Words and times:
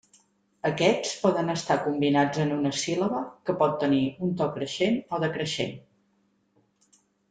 Aquests 0.69 1.11
poden 1.25 1.53
estar 1.55 1.77
combinats 1.83 2.41
en 2.45 2.55
una 2.57 2.73
síl·laba 2.85 3.21
que 3.51 3.57
pot 3.63 3.79
tenir 3.87 4.03
un 4.29 4.35
to 4.43 4.51
creixent 4.59 5.01
o 5.19 5.25
decreixent. 5.29 5.81